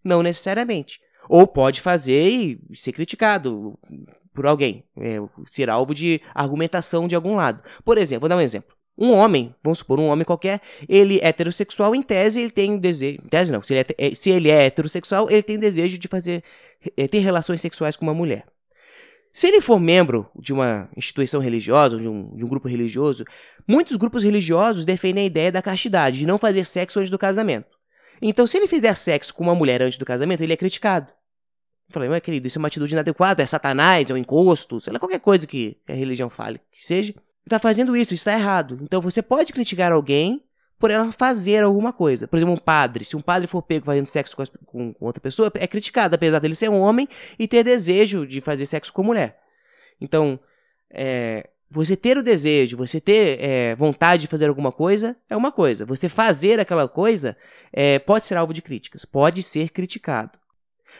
Não 0.04 0.22
necessariamente. 0.22 1.00
Ou 1.28 1.46
pode 1.46 1.80
fazer 1.80 2.22
e 2.70 2.76
ser 2.76 2.92
criticado 2.92 3.76
por 4.34 4.46
alguém, 4.46 4.84
é, 4.96 5.16
ser 5.46 5.68
alvo 5.68 5.94
de 5.94 6.20
argumentação 6.34 7.06
de 7.06 7.14
algum 7.14 7.36
lado. 7.36 7.62
Por 7.84 7.98
exemplo, 7.98 8.22
vou 8.22 8.28
dar 8.28 8.36
um 8.36 8.40
exemplo. 8.40 8.74
Um 8.96 9.12
homem, 9.12 9.54
vamos 9.62 9.78
supor, 9.78 9.98
um 9.98 10.08
homem 10.08 10.24
qualquer, 10.24 10.60
ele 10.88 11.18
é 11.20 11.28
heterossexual, 11.28 11.94
em 11.94 12.02
tese 12.02 12.40
ele 12.40 12.50
tem 12.50 12.78
desejo. 12.78 13.20
Em 13.24 13.28
tese 13.28 13.50
não, 13.50 13.62
se 13.62 13.74
ele 13.74 13.80
é, 13.80 14.06
é 14.06 14.14
se 14.14 14.30
ele 14.30 14.50
é 14.50 14.66
heterossexual, 14.66 15.30
ele 15.30 15.42
tem 15.42 15.58
desejo 15.58 15.98
de 15.98 16.08
fazer. 16.08 16.42
É, 16.96 17.06
ter 17.06 17.20
relações 17.20 17.60
sexuais 17.60 17.96
com 17.96 18.04
uma 18.04 18.14
mulher. 18.14 18.44
Se 19.32 19.48
ele 19.48 19.62
for 19.62 19.80
membro 19.80 20.28
de 20.38 20.52
uma 20.52 20.90
instituição 20.94 21.40
religiosa, 21.40 21.96
de 21.96 22.06
um, 22.06 22.36
de 22.36 22.44
um 22.44 22.48
grupo 22.48 22.68
religioso, 22.68 23.24
muitos 23.66 23.96
grupos 23.96 24.24
religiosos 24.24 24.84
defendem 24.84 25.24
a 25.24 25.26
ideia 25.26 25.50
da 25.50 25.62
castidade, 25.62 26.18
de 26.18 26.26
não 26.26 26.36
fazer 26.36 26.66
sexo 26.66 26.98
antes 26.98 27.10
do 27.10 27.18
casamento. 27.18 27.78
Então, 28.20 28.46
se 28.46 28.58
ele 28.58 28.66
fizer 28.66 28.94
sexo 28.94 29.32
com 29.32 29.42
uma 29.42 29.54
mulher 29.54 29.80
antes 29.80 29.96
do 29.96 30.04
casamento, 30.04 30.42
ele 30.42 30.52
é 30.52 30.56
criticado. 30.56 31.10
Falei, 31.92 32.08
mas 32.08 32.22
querido, 32.22 32.46
isso 32.46 32.58
é 32.58 32.60
uma 32.60 32.68
atitude 32.68 32.92
inadequada, 32.94 33.42
é 33.42 33.46
satanás, 33.46 34.10
é 34.10 34.14
um 34.14 34.16
encosto, 34.16 34.80
sei 34.80 34.92
lá, 34.92 34.98
qualquer 34.98 35.20
coisa 35.20 35.46
que 35.46 35.76
a 35.88 35.92
religião 35.92 36.28
fale 36.30 36.60
que 36.70 36.84
seja. 36.84 37.14
Está 37.44 37.58
fazendo 37.58 37.96
isso, 37.96 38.14
isso 38.14 38.22
está 38.22 38.32
errado. 38.32 38.78
Então 38.82 39.00
você 39.00 39.20
pode 39.20 39.52
criticar 39.52 39.92
alguém 39.92 40.42
por 40.78 40.90
ela 40.90 41.12
fazer 41.12 41.62
alguma 41.62 41.92
coisa. 41.92 42.26
Por 42.26 42.36
exemplo, 42.36 42.54
um 42.54 42.56
padre. 42.56 43.04
Se 43.04 43.16
um 43.16 43.20
padre 43.20 43.46
for 43.46 43.62
pego 43.62 43.86
fazendo 43.86 44.06
sexo 44.06 44.36
com, 44.36 44.44
com, 44.66 44.92
com 44.94 45.06
outra 45.06 45.20
pessoa, 45.20 45.50
é 45.54 45.66
criticado, 45.68 46.14
apesar 46.14 46.40
dele 46.40 46.56
ser 46.56 46.70
um 46.70 46.80
homem 46.80 47.08
e 47.38 47.46
ter 47.46 47.62
desejo 47.62 48.26
de 48.26 48.40
fazer 48.40 48.66
sexo 48.66 48.92
com 48.92 49.04
mulher. 49.04 49.38
Então, 50.00 50.40
é, 50.90 51.48
você 51.70 51.96
ter 51.96 52.18
o 52.18 52.22
desejo, 52.22 52.76
você 52.76 53.00
ter 53.00 53.40
é, 53.40 53.74
vontade 53.76 54.22
de 54.22 54.26
fazer 54.26 54.48
alguma 54.48 54.70
coisa 54.70 55.16
é 55.30 55.36
uma 55.36 55.50
coisa. 55.50 55.86
Você 55.86 56.08
fazer 56.08 56.60
aquela 56.60 56.88
coisa 56.88 57.36
é, 57.72 57.98
pode 57.98 58.26
ser 58.26 58.36
alvo 58.36 58.52
de 58.52 58.60
críticas, 58.60 59.04
pode 59.04 59.42
ser 59.42 59.70
criticado. 59.70 60.38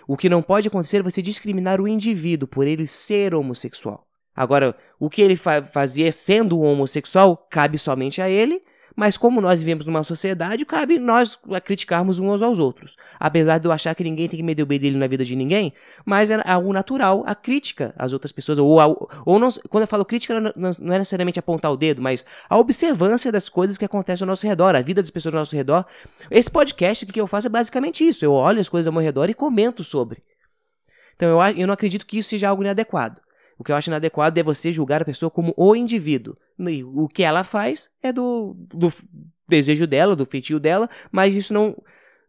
O 0.07 0.17
que 0.17 0.29
não 0.29 0.43
pode 0.43 0.69
acontecer 0.69 0.99
é 0.99 1.03
você 1.03 1.23
discriminar 1.23 1.81
o 1.81 1.89
indivíduo 1.89 2.49
por 2.49 2.67
ele 2.67 2.87
ser 2.87 3.35
homossexual. 3.35 4.07
Agora, 4.35 4.77
o 4.99 5.11
que 5.11 5.21
ele 5.21 5.37
fa 5.37 5.63
fazia 5.63 6.11
sendo 6.11 6.61
homossexual 6.61 7.37
cabe 7.51 7.79
somente 7.79 8.23
a 8.23 8.29
ele 8.29 8.63
mas 8.97 9.17
como 9.17 9.41
nós 9.41 9.61
vivemos 9.61 9.87
numa 9.87 10.03
sociedade, 10.03 10.65
cabe 10.65 10.99
nós 10.99 11.39
criticarmos 11.65 12.19
uns 12.19 12.43
aos 12.43 12.59
outros. 12.59 12.97
Apesar 13.19 13.59
de 13.59 13.67
eu 13.67 13.73
achar 13.73 13.95
que 13.95 14.05
ninguém 14.05 14.29
tem 14.29 14.39
que 14.39 14.43
meter 14.43 14.63
o 14.63 14.67
dele 14.67 14.97
na 14.97 15.07
vida 15.07 15.25
de 15.25 15.35
ninguém, 15.37 15.73
mas 16.05 16.31
é 16.31 16.41
algo 16.45 16.73
natural 16.73 17.23
a 17.27 17.35
crítica 17.35 17.95
às 17.97 18.13
outras 18.13 18.33
pessoas. 18.33 18.59
Ou, 18.59 19.09
ou 19.25 19.39
não, 19.39 19.49
quando 19.69 19.83
eu 19.83 19.89
falo 19.89 20.05
crítica, 20.05 20.39
não, 20.39 20.53
não 20.79 20.93
é 20.93 20.99
necessariamente 20.99 21.39
apontar 21.39 21.73
o 21.73 21.77
dedo, 21.77 22.03
mas 22.03 22.25
a 22.49 22.59
observância 22.59 23.33
das 23.33 23.49
coisas 23.49 23.79
que 23.79 23.85
acontecem 23.85 24.25
ao 24.25 24.29
nosso 24.29 24.47
redor, 24.47 24.75
a 24.75 24.81
vida 24.81 25.03
das 25.03 25.11
pessoas 25.11 25.35
ao 25.35 25.41
nosso 25.41 25.57
redor. 25.57 25.85
Esse 26.31 26.51
podcast 26.51 27.07
que 27.07 27.21
eu 27.21 27.27
faço 27.27 27.47
é 27.47 27.51
basicamente 27.51 28.07
isso. 28.07 28.25
Eu 28.25 28.33
olho 28.33 28.61
as 28.61 28.69
coisas 28.69 28.87
ao 28.87 28.93
meu 28.93 29.03
redor 29.03 29.29
e 29.31 29.35
comento 29.35 29.83
sobre. 29.85 30.23
Então 31.17 31.29
eu, 31.29 31.57
eu 31.57 31.67
não 31.67 31.75
acredito 31.75 32.07
que 32.07 32.19
isso 32.19 32.31
seja 32.31 32.49
algo 32.49 32.63
inadequado. 32.63 33.21
O 33.59 33.65
que 33.65 33.73
eu 33.73 33.77
acho 33.77 33.91
inadequado 33.91 34.39
é 34.39 34.43
você 34.43 34.73
julgar 34.73 35.03
a 35.03 35.05
pessoa 35.05 35.31
como 35.31 35.55
o 35.57 35.77
indivíduo. 35.77 36.37
O 36.95 37.09
que 37.09 37.23
ela 37.23 37.45
faz 37.45 37.91
é 38.03 38.13
do, 38.13 38.57
do 38.75 38.93
desejo 39.49 39.87
dela, 39.87 40.17
do 40.17 40.27
feitio 40.27 40.59
dela, 40.59 40.89
mas 41.11 41.35
isso 41.35 41.53
não, 41.53 41.77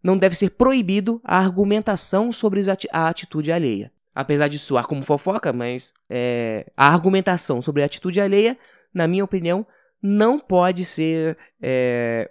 não 0.03 0.17
deve 0.17 0.35
ser 0.35 0.51
proibido 0.51 1.21
a 1.23 1.37
argumentação 1.37 2.31
sobre 2.31 2.61
a 2.91 3.07
atitude 3.07 3.51
alheia. 3.51 3.91
Apesar 4.13 4.47
de 4.47 4.59
soar 4.59 4.85
como 4.85 5.01
fofoca, 5.03 5.51
mas 5.51 5.93
é, 6.09 6.71
a 6.77 6.87
argumentação 6.87 7.61
sobre 7.61 7.81
a 7.81 7.85
atitude 7.85 8.21
alheia, 8.21 8.57
na 8.93 9.07
minha 9.07 9.23
opinião, 9.23 9.65
não 10.01 10.37
pode 10.37 10.85
ser 10.85 11.37
é, 11.61 12.29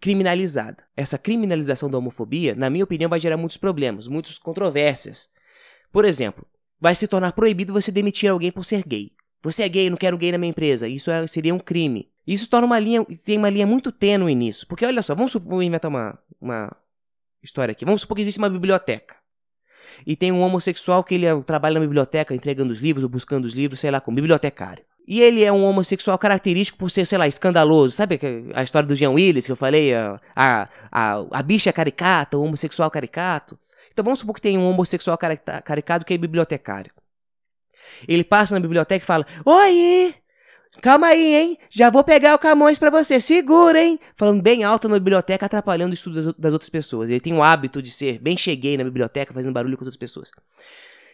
criminalizada. 0.00 0.82
Essa 0.96 1.18
criminalização 1.18 1.90
da 1.90 1.98
homofobia, 1.98 2.54
na 2.54 2.70
minha 2.70 2.84
opinião, 2.84 3.10
vai 3.10 3.20
gerar 3.20 3.36
muitos 3.36 3.58
problemas, 3.58 4.08
muitas 4.08 4.38
controvérsias. 4.38 5.28
Por 5.92 6.04
exemplo, 6.04 6.46
vai 6.80 6.94
se 6.94 7.06
tornar 7.06 7.32
proibido 7.32 7.72
você 7.72 7.92
demitir 7.92 8.30
alguém 8.30 8.50
por 8.50 8.64
ser 8.64 8.82
gay. 8.86 9.12
Você 9.42 9.62
é 9.62 9.68
gay, 9.68 9.90
não 9.90 9.96
quero 9.96 10.18
gay 10.18 10.32
na 10.32 10.38
minha 10.38 10.50
empresa. 10.50 10.88
Isso 10.88 11.10
é, 11.10 11.26
seria 11.26 11.54
um 11.54 11.58
crime. 11.58 12.08
Isso 12.26 12.48
torna 12.48 12.66
uma 12.66 12.78
linha, 12.78 13.04
tem 13.24 13.38
uma 13.38 13.50
linha 13.50 13.66
muito 13.66 13.90
tênue 13.90 14.34
nisso. 14.34 14.66
Porque 14.66 14.84
olha 14.84 15.02
só, 15.02 15.14
vamos, 15.14 15.34
vamos 15.34 15.64
inventar 15.64 15.90
uma, 15.90 16.18
uma 16.40 16.70
história 17.42 17.72
aqui. 17.72 17.84
Vamos 17.84 18.02
supor 18.02 18.16
que 18.16 18.22
existe 18.22 18.38
uma 18.38 18.50
biblioteca. 18.50 19.16
E 20.06 20.14
tem 20.14 20.30
um 20.30 20.40
homossexual 20.40 21.02
que 21.02 21.14
ele 21.14 21.26
trabalha 21.42 21.74
na 21.74 21.80
biblioteca 21.80 22.34
entregando 22.34 22.70
os 22.70 22.80
livros 22.80 23.02
ou 23.02 23.08
buscando 23.08 23.44
os 23.44 23.54
livros, 23.54 23.80
sei 23.80 23.90
lá, 23.90 24.00
como 24.00 24.14
bibliotecário. 24.14 24.84
e 25.06 25.20
ele 25.20 25.42
é 25.42 25.50
um 25.50 25.64
homossexual 25.64 26.16
característico 26.18 26.78
por 26.78 26.90
ser, 26.90 27.04
sei 27.04 27.18
lá, 27.18 27.26
escandaloso. 27.26 27.96
Sabe 27.96 28.20
a 28.54 28.62
história 28.62 28.86
do 28.86 28.94
Jean 28.94 29.10
Willis 29.10 29.46
que 29.46 29.52
eu 29.52 29.56
falei? 29.56 29.92
A, 29.92 30.20
a, 30.36 30.68
a, 30.92 31.24
a 31.32 31.42
bicha 31.42 31.72
caricata, 31.72 32.38
o 32.38 32.44
homossexual 32.44 32.90
caricato. 32.90 33.58
Então 33.92 34.04
vamos 34.04 34.20
supor 34.20 34.34
que 34.34 34.42
tem 34.42 34.56
um 34.56 34.68
homossexual 34.68 35.18
caricato 35.18 36.06
que 36.06 36.14
é 36.14 36.18
bibliotecário. 36.18 36.92
Ele 38.06 38.24
passa 38.24 38.54
na 38.54 38.60
biblioteca 38.60 39.02
e 39.02 39.06
fala: 39.06 39.26
Oi! 39.44 40.14
Calma 40.80 41.08
aí, 41.08 41.34
hein? 41.34 41.58
Já 41.68 41.90
vou 41.90 42.02
pegar 42.02 42.34
o 42.34 42.38
Camões 42.38 42.78
para 42.78 42.90
você. 42.90 43.20
Segura, 43.20 43.82
hein? 43.82 43.98
Falando 44.16 44.40
bem 44.40 44.62
alto 44.64 44.88
na 44.88 44.94
biblioteca, 44.94 45.46
atrapalhando 45.46 45.90
o 45.90 45.94
estudo 45.94 46.22
das, 46.22 46.34
das 46.34 46.52
outras 46.52 46.70
pessoas. 46.70 47.10
Ele 47.10 47.20
tem 47.20 47.34
o 47.34 47.42
hábito 47.42 47.82
de 47.82 47.90
ser 47.90 48.18
bem 48.18 48.36
cheguei 48.36 48.76
na 48.76 48.84
biblioteca, 48.84 49.34
fazendo 49.34 49.52
barulho 49.52 49.76
com 49.76 49.82
as 49.82 49.88
outras 49.88 49.98
pessoas. 49.98 50.30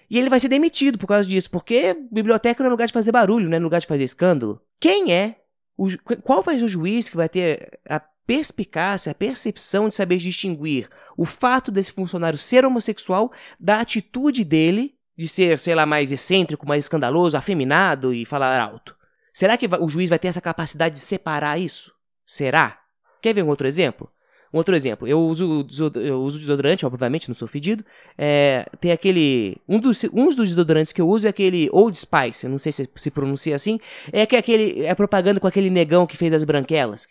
E 0.09 0.19
ele 0.19 0.29
vai 0.29 0.39
ser 0.39 0.49
demitido 0.49 0.99
por 0.99 1.07
causa 1.07 1.29
disso, 1.29 1.51
porque 1.51 1.97
biblioteca 2.13 2.63
não 2.63 2.69
é 2.69 2.71
lugar 2.71 2.87
de 2.87 2.93
fazer 2.93 3.11
barulho, 3.11 3.49
não 3.49 3.57
é 3.57 3.61
lugar 3.61 3.81
de 3.81 3.87
fazer 3.87 4.05
escândalo. 4.05 4.61
Quem 4.79 5.13
é? 5.13 5.41
O, 5.77 5.89
qual 6.23 6.43
vai 6.43 6.59
ser 6.59 6.65
o 6.65 6.69
juiz 6.69 7.09
que 7.09 7.17
vai 7.17 7.29
ter 7.29 7.81
a 7.89 8.01
perspicácia, 8.27 9.13
a 9.13 9.15
percepção 9.15 9.89
de 9.89 9.95
saber 9.95 10.17
distinguir 10.17 10.89
o 11.17 11.25
fato 11.25 11.71
desse 11.71 11.93
funcionário 11.93 12.39
ser 12.39 12.65
homossexual 12.65 13.31
da 13.59 13.81
atitude 13.81 14.45
dele 14.45 14.95
de 15.17 15.29
ser, 15.29 15.59
sei 15.59 15.75
lá, 15.75 15.87
mais 15.87 16.13
excêntrico, 16.13 16.67
mais 16.67 16.85
escandaloso, 16.85 17.37
afeminado 17.37 18.13
e 18.13 18.25
falar 18.25 18.61
alto? 18.61 18.95
Será 19.33 19.57
que 19.57 19.67
o 19.67 19.89
juiz 19.89 20.11
vai 20.11 20.19
ter 20.19 20.29
essa 20.29 20.41
capacidade 20.41 20.95
de 20.95 21.01
separar 21.01 21.59
isso? 21.59 21.93
Será? 22.25 22.79
Quer 23.23 23.35
ver 23.35 23.43
um 23.43 23.49
outro 23.49 23.67
exemplo? 23.67 24.11
Um 24.53 24.59
outro 24.59 24.75
exemplo, 24.75 25.07
eu 25.07 25.21
uso, 25.21 25.67
eu 25.97 26.23
uso 26.23 26.39
desodorante, 26.39 26.87
obviamente, 26.87 27.29
não 27.29 27.35
sou 27.35 27.47
fedido. 27.49 27.85
É, 28.17 28.67
tem 28.81 28.93
aquele. 28.93 29.59
Um 29.69 29.79
dos, 29.79 30.05
um 30.05 30.25
dos 30.27 30.37
desodorantes 30.37 30.93
que 30.93 31.01
eu 31.01 31.09
uso 31.09 31.27
é 31.27 31.31
aquele 31.31 31.69
Old 31.73 31.99
Spice, 31.99 32.49
não 32.49 32.57
sei 32.57 32.73
se 32.73 32.89
se 32.95 33.11
pronuncia 33.11 33.55
assim. 33.55 33.79
É 34.13 34.25
que 34.25 34.37
é 34.37 34.39
aquele. 34.39 34.87
É 34.87 34.95
propaganda 34.95 35.41
com 35.41 35.47
aquele 35.47 35.69
negão 35.69 36.07
que 36.07 36.17
fez 36.17 36.33
as 36.33 36.45
branquelas. 36.45 37.07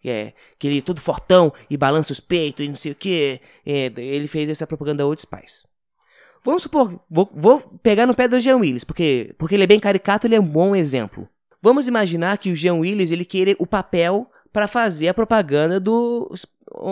Que 0.00 0.10
é 0.10 0.34
aquele 0.54 0.82
todo 0.82 1.00
fortão 1.00 1.52
e 1.68 1.76
balança 1.76 2.12
os 2.12 2.20
peitos 2.20 2.64
e 2.64 2.68
não 2.68 2.76
sei 2.76 2.92
o 2.92 2.94
que. 2.94 3.40
É, 3.64 3.92
ele 3.96 4.28
fez 4.28 4.48
essa 4.48 4.66
propaganda 4.66 5.06
Old 5.06 5.20
Spice. 5.20 5.66
Vamos 6.44 6.62
supor, 6.62 7.00
vou, 7.10 7.28
vou 7.34 7.60
pegar 7.82 8.06
no 8.06 8.14
pé 8.14 8.28
do 8.28 8.38
Jean 8.38 8.58
Willis, 8.58 8.84
porque, 8.84 9.34
porque 9.36 9.56
ele 9.56 9.64
é 9.64 9.66
bem 9.66 9.80
caricato, 9.80 10.28
ele 10.28 10.36
é 10.36 10.40
um 10.40 10.46
bom 10.46 10.76
exemplo. 10.76 11.28
Vamos 11.60 11.88
imaginar 11.88 12.38
que 12.38 12.52
o 12.52 12.54
Jean 12.54 12.74
Willis 12.74 13.10
ele 13.10 13.24
queira 13.24 13.56
o 13.58 13.66
papel 13.66 14.30
para 14.52 14.68
fazer 14.68 15.08
a 15.08 15.14
propaganda 15.14 15.80
do, 15.80 16.32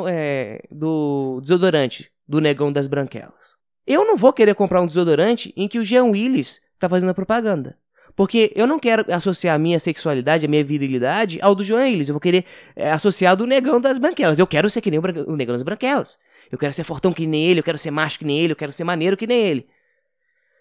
é, 0.08 0.60
do 0.70 1.40
desodorante, 1.40 2.10
do 2.26 2.40
negão 2.40 2.72
das 2.72 2.88
branquelas. 2.88 3.56
Eu 3.86 4.04
não 4.04 4.16
vou 4.16 4.32
querer 4.32 4.56
comprar 4.56 4.80
um 4.80 4.86
desodorante 4.86 5.52
em 5.56 5.68
que 5.68 5.78
o 5.78 5.84
Jean 5.84 6.06
Willis 6.06 6.60
está 6.74 6.88
fazendo 6.88 7.10
a 7.10 7.14
propaganda. 7.14 7.78
Porque 8.16 8.52
eu 8.54 8.66
não 8.66 8.78
quero 8.78 9.04
associar 9.12 9.56
a 9.56 9.58
minha 9.58 9.78
sexualidade, 9.78 10.46
a 10.46 10.48
minha 10.48 10.62
virilidade 10.62 11.38
ao 11.42 11.54
do 11.54 11.64
João 11.64 11.82
Willis. 11.82 12.08
Eu 12.08 12.14
vou 12.14 12.20
querer 12.20 12.44
é, 12.76 12.92
associar 12.92 13.36
do 13.36 13.46
negão 13.46 13.80
das 13.80 13.98
branquelas. 13.98 14.38
Eu 14.38 14.46
quero 14.46 14.70
ser 14.70 14.80
que 14.80 14.90
nem 14.90 15.00
o, 15.00 15.02
o 15.26 15.36
negão 15.36 15.54
das 15.54 15.62
branquelas. 15.62 16.18
Eu 16.50 16.56
quero 16.56 16.72
ser 16.72 16.84
fortão 16.84 17.12
que 17.12 17.26
nem 17.26 17.44
ele, 17.44 17.60
eu 17.60 17.64
quero 17.64 17.78
ser 17.78 17.90
macho 17.90 18.18
que 18.18 18.24
nem 18.24 18.38
ele, 18.38 18.52
eu 18.52 18.56
quero 18.56 18.72
ser 18.72 18.84
maneiro 18.84 19.16
que 19.16 19.26
nem 19.26 19.38
ele. 19.40 19.66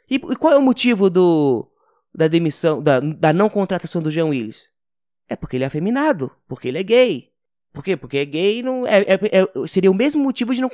E, 0.09 0.15
e 0.15 0.35
qual 0.35 0.53
é 0.53 0.57
o 0.57 0.61
motivo 0.61 1.09
do 1.09 1.69
da 2.13 2.27
demissão, 2.27 2.81
da, 2.81 2.99
da 2.99 3.33
não 3.33 3.49
contratação 3.49 4.01
do 4.01 4.09
Jean 4.09 4.25
Willis? 4.25 4.71
É 5.27 5.35
porque 5.35 5.57
ele 5.57 5.63
é 5.63 5.67
afeminado, 5.67 6.31
porque 6.47 6.67
ele 6.67 6.79
é 6.79 6.83
gay. 6.83 7.29
Por 7.71 7.83
quê? 7.83 7.97
Porque 7.97 8.23
gay 8.25 8.61
não 8.61 8.85
é, 8.85 9.01
é, 9.01 9.13
é 9.13 9.67
seria 9.67 9.89
o 9.89 9.95
mesmo 9.95 10.23
motivo 10.23 10.53
de 10.53 10.61
não 10.61 10.69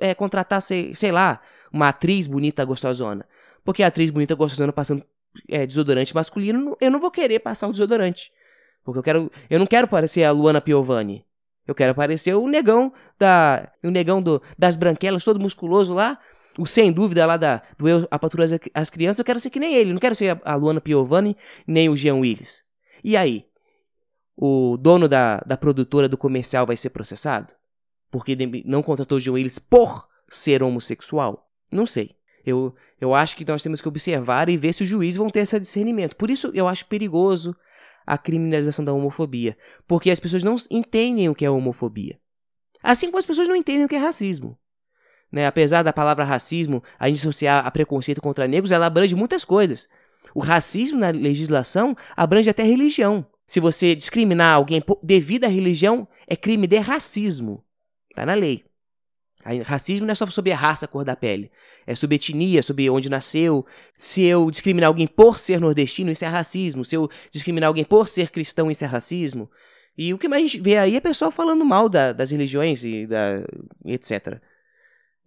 é, 0.00 0.14
contratar, 0.14 0.62
sei, 0.62 0.94
sei 0.94 1.12
lá, 1.12 1.40
uma 1.70 1.88
atriz 1.88 2.26
bonita 2.26 2.64
gostosona. 2.64 3.26
Porque 3.64 3.82
a 3.82 3.88
atriz 3.88 4.10
bonita 4.10 4.34
gostosona 4.34 4.72
passando 4.72 5.04
é, 5.48 5.66
desodorante 5.66 6.14
masculino, 6.14 6.76
eu 6.80 6.90
não 6.90 7.00
vou 7.00 7.10
querer 7.10 7.38
passar 7.38 7.68
o 7.68 7.72
desodorante. 7.72 8.32
Porque 8.84 8.98
eu 8.98 9.02
quero, 9.02 9.32
eu 9.48 9.58
não 9.58 9.66
quero 9.66 9.86
parecer 9.86 10.24
a 10.24 10.32
Luana 10.32 10.60
Piovani. 10.60 11.24
Eu 11.66 11.74
quero 11.74 11.94
parecer 11.94 12.34
o 12.34 12.48
negão 12.48 12.92
da, 13.18 13.70
o 13.84 13.90
negão 13.90 14.20
do, 14.20 14.42
das 14.58 14.74
branquelas, 14.74 15.24
todo 15.24 15.38
musculoso 15.38 15.94
lá, 15.94 16.18
o 16.58 16.66
sem 16.66 16.92
dúvida 16.92 17.24
lá 17.24 17.36
da 17.36 17.62
do 17.78 17.88
eu 17.88 18.06
a 18.10 18.18
patrulha 18.18 18.60
as 18.74 18.90
crianças, 18.90 19.20
eu 19.20 19.24
quero 19.24 19.38
ser 19.38 19.50
que 19.50 19.60
nem 19.60 19.74
ele, 19.74 19.92
não 19.92 20.00
quero 20.00 20.14
ser 20.14 20.30
a, 20.30 20.52
a 20.52 20.54
Luana 20.56 20.80
Piovani 20.80 21.36
nem 21.66 21.88
o 21.88 21.96
Jean 21.96 22.16
Willis. 22.16 22.64
E 23.04 23.16
aí, 23.16 23.46
o 24.36 24.76
dono 24.76 25.08
da, 25.08 25.38
da 25.46 25.56
produtora 25.56 26.08
do 26.08 26.18
comercial 26.18 26.66
vai 26.66 26.76
ser 26.76 26.90
processado? 26.90 27.52
Porque 28.10 28.36
não 28.64 28.82
contratou 28.82 29.18
John 29.18 29.32
Willis 29.32 29.58
por 29.58 30.08
ser 30.28 30.62
homossexual? 30.62 31.48
Não 31.70 31.86
sei. 31.86 32.16
Eu, 32.44 32.74
eu 33.00 33.14
acho 33.14 33.36
que 33.36 33.44
nós 33.44 33.62
temos 33.62 33.80
que 33.80 33.88
observar 33.88 34.48
e 34.48 34.56
ver 34.56 34.72
se 34.72 34.82
os 34.82 34.88
juízes 34.88 35.16
vão 35.16 35.30
ter 35.30 35.40
esse 35.40 35.58
discernimento. 35.58 36.16
Por 36.16 36.30
isso 36.30 36.50
eu 36.54 36.66
acho 36.66 36.86
perigoso 36.86 37.56
a 38.06 38.18
criminalização 38.18 38.84
da 38.84 38.92
homofobia. 38.92 39.56
Porque 39.86 40.10
as 40.10 40.20
pessoas 40.20 40.42
não 40.42 40.56
entendem 40.70 41.28
o 41.28 41.34
que 41.34 41.44
é 41.44 41.50
homofobia. 41.50 42.18
Assim 42.82 43.06
como 43.06 43.18
as 43.18 43.26
pessoas 43.26 43.48
não 43.48 43.56
entendem 43.56 43.84
o 43.84 43.88
que 43.88 43.94
é 43.94 43.98
racismo. 43.98 44.58
Né? 45.30 45.46
Apesar 45.46 45.82
da 45.82 45.92
palavra 45.92 46.24
racismo 46.24 46.82
a 46.98 47.08
gente 47.08 47.20
associar 47.20 47.66
a 47.66 47.70
preconceito 47.70 48.20
contra 48.20 48.48
negros, 48.48 48.72
ela 48.72 48.86
abrange 48.86 49.14
muitas 49.14 49.44
coisas. 49.44 49.88
O 50.34 50.40
racismo 50.40 50.98
na 50.98 51.10
legislação 51.10 51.96
abrange 52.16 52.50
até 52.50 52.62
religião. 52.62 53.26
Se 53.46 53.60
você 53.60 53.94
discriminar 53.94 54.54
alguém 54.54 54.82
devido 55.02 55.44
à 55.44 55.48
religião, 55.48 56.08
é 56.26 56.36
crime 56.36 56.66
de 56.66 56.78
racismo. 56.78 57.64
Está 58.10 58.26
na 58.26 58.34
lei. 58.34 58.64
Racismo 59.64 60.06
não 60.06 60.12
é 60.12 60.14
só 60.14 60.26
sobre 60.26 60.52
a 60.52 60.56
raça, 60.56 60.84
a 60.84 60.88
cor 60.88 61.04
da 61.04 61.16
pele. 61.16 61.50
É 61.86 61.94
sobre 61.94 62.16
etnia, 62.16 62.62
sobre 62.62 62.88
onde 62.88 63.10
nasceu. 63.10 63.66
Se 63.96 64.22
eu 64.22 64.50
discriminar 64.50 64.88
alguém 64.88 65.06
por 65.06 65.38
ser 65.38 65.60
nordestino, 65.60 66.10
isso 66.10 66.24
é 66.24 66.28
racismo. 66.28 66.84
Se 66.84 66.94
eu 66.94 67.10
discriminar 67.30 67.68
alguém 67.68 67.84
por 67.84 68.08
ser 68.08 68.30
cristão, 68.30 68.70
isso 68.70 68.84
é 68.84 68.86
racismo. 68.86 69.50
E 69.96 70.14
o 70.14 70.18
que 70.18 70.28
mais 70.28 70.42
a 70.42 70.46
gente 70.46 70.60
vê 70.60 70.78
aí 70.78 70.96
é 70.96 71.00
pessoal 71.00 71.30
falando 71.30 71.64
mal 71.64 71.88
da, 71.88 72.12
das 72.12 72.30
religiões 72.30 72.82
e, 72.84 73.06
da, 73.06 73.44
etc. 73.84 74.40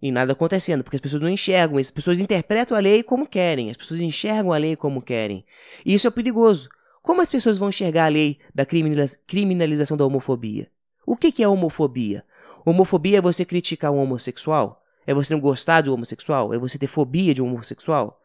E 0.00 0.10
nada 0.10 0.32
acontecendo, 0.32 0.82
porque 0.82 0.96
as 0.96 1.00
pessoas 1.00 1.22
não 1.22 1.28
enxergam, 1.28 1.78
as 1.78 1.90
pessoas 1.90 2.18
interpretam 2.18 2.76
a 2.76 2.80
lei 2.80 3.02
como 3.02 3.26
querem, 3.26 3.70
as 3.70 3.76
pessoas 3.76 4.00
enxergam 4.00 4.52
a 4.52 4.56
lei 4.58 4.76
como 4.76 5.00
querem. 5.00 5.44
E 5.84 5.94
isso 5.94 6.06
é 6.06 6.10
perigoso, 6.10 6.68
como 7.02 7.22
as 7.22 7.30
pessoas 7.30 7.56
vão 7.56 7.68
enxergar 7.68 8.06
a 8.06 8.08
lei 8.08 8.38
da 8.54 8.66
criminalização 8.66 9.96
da 9.96 10.04
homofobia? 10.04 10.68
O 11.06 11.16
que 11.16 11.40
é 11.42 11.48
homofobia? 11.48 12.24
Homofobia 12.64 13.18
é 13.18 13.20
você 13.20 13.44
criticar 13.44 13.92
um 13.92 13.98
homossexual? 13.98 14.82
É 15.06 15.14
você 15.14 15.32
não 15.32 15.40
gostar 15.40 15.88
um 15.88 15.92
homossexual? 15.92 16.52
É 16.52 16.58
você 16.58 16.78
ter 16.78 16.86
fobia 16.86 17.32
de 17.32 17.42
um 17.42 17.46
homossexual? 17.46 18.20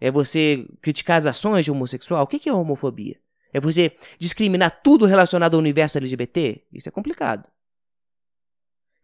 É 0.00 0.10
você 0.10 0.66
criticar 0.80 1.18
as 1.18 1.26
ações 1.26 1.64
de 1.64 1.72
um 1.72 1.74
homossexual? 1.74 2.24
O 2.24 2.26
que 2.26 2.48
é 2.48 2.52
homofobia? 2.52 3.16
É 3.52 3.60
você 3.60 3.92
discriminar 4.18 4.80
tudo 4.82 5.06
relacionado 5.06 5.54
ao 5.54 5.60
universo 5.60 5.98
LGBT? 5.98 6.64
Isso 6.72 6.88
é 6.88 6.92
complicado. 6.92 7.44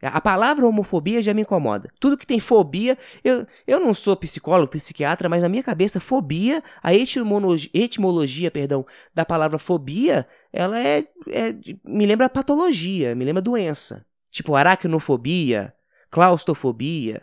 A 0.03 0.21
palavra 0.21 0.67
homofobia 0.67 1.23
já 1.23 1.33
me 1.33 1.43
incomoda. 1.43 1.91
Tudo 1.99 2.17
que 2.17 2.27
tem 2.27 2.39
fobia, 2.39 2.99
eu, 3.23 3.47
eu 3.67 3.81
não 3.81 3.95
sou 3.95 4.15
psicólogo, 4.15 4.71
psiquiatra, 4.71 5.31
mas 5.31 5.43
na 5.43 5.49
minha 5.49 5.63
cabeça, 5.63 5.99
fobia, 5.99 6.63
a 6.83 6.95
etimologia, 6.95 7.71
etimologia 7.73 8.51
perdão, 8.51 8.85
da 9.15 9.25
palavra 9.25 9.59
fobia, 9.59 10.27
ela 10.53 10.79
é, 10.79 11.07
é 11.29 11.55
me 11.83 12.05
lembra 12.05 12.29
patologia, 12.29 13.15
me 13.15 13.25
lembra 13.25 13.41
doença. 13.41 14.05
Tipo 14.35 14.57
aracnofobia, 14.57 15.73
claustrofobia. 16.11 17.23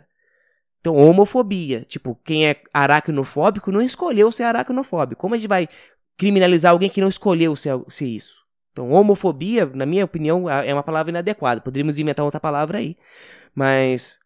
Então, 0.80 0.96
homofobia. 0.96 1.84
Tipo, 1.84 2.18
quem 2.24 2.48
é 2.48 2.62
aracnofóbico 2.72 3.70
não 3.70 3.82
escolheu 3.82 4.32
ser 4.32 4.44
aracnofóbico. 4.44 5.20
Como 5.20 5.34
a 5.34 5.38
gente 5.38 5.46
vai 5.46 5.68
criminalizar 6.16 6.72
alguém 6.72 6.88
que 6.88 7.02
não 7.02 7.10
escolheu 7.10 7.54
ser, 7.54 7.78
ser 7.90 8.06
isso? 8.06 8.46
Então, 8.72 8.90
homofobia, 8.90 9.66
na 9.66 9.84
minha 9.84 10.06
opinião, 10.06 10.48
é 10.48 10.72
uma 10.72 10.82
palavra 10.82 11.10
inadequada. 11.10 11.60
Poderíamos 11.60 11.98
inventar 11.98 12.24
outra 12.24 12.40
palavra 12.40 12.78
aí. 12.78 12.96
Mas 13.54 14.18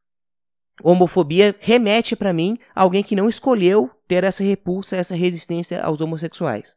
homofobia 0.81 1.57
remete 1.59 2.15
para 2.15 2.33
mim 2.33 2.57
a 2.73 2.83
alguém 2.83 3.03
que 3.03 3.17
não 3.17 3.29
escolheu 3.29 3.91
ter 4.07 4.23
essa 4.23 4.45
repulsa, 4.45 4.95
essa 4.95 5.17
resistência 5.17 5.83
aos 5.83 6.01
homossexuais. 6.01 6.77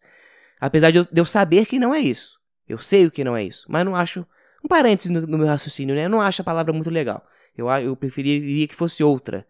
Apesar 0.59 0.89
de 0.89 0.97
eu, 0.97 1.03
de 1.05 1.21
eu 1.21 1.25
saber 1.25 1.67
que 1.67 1.77
não 1.77 1.93
é 1.93 1.99
isso. 1.99 2.39
Eu 2.67 2.79
sei 2.79 3.05
o 3.05 3.11
que 3.11 3.23
não 3.23 3.37
é 3.37 3.43
isso, 3.43 3.67
mas 3.69 3.85
não 3.85 3.95
acho. 3.95 4.25
Um 4.63 4.67
parênteses 4.67 5.11
no, 5.11 5.21
no 5.21 5.37
meu 5.37 5.47
raciocínio, 5.47 5.95
né? 5.95 6.05
Eu 6.05 6.09
não 6.09 6.21
acho 6.21 6.41
a 6.41 6.45
palavra 6.45 6.73
muito 6.73 6.89
legal. 6.89 7.25
Eu, 7.57 7.67
eu 7.69 7.95
preferiria 7.95 8.67
que 8.67 8.75
fosse 8.75 9.03
outra. 9.03 9.45